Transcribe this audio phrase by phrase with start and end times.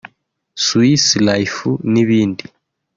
[0.63, 2.43] swiss life n’ibindi